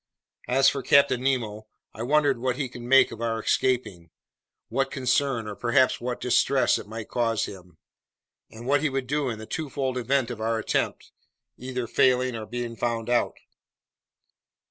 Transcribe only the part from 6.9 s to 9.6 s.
cause him, and what he would do in the